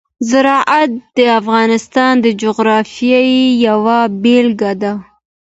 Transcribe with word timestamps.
زراعت 0.29 0.89
د 1.17 1.19
افغانستان 1.39 2.13
د 2.25 2.27
جغرافیې 2.41 3.21
یوه 3.67 3.99
بېلګه 4.23 4.71
ده. 4.81 4.93